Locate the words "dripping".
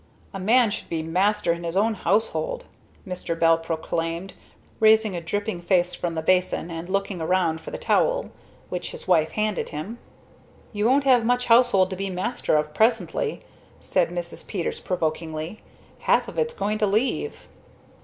5.21-5.61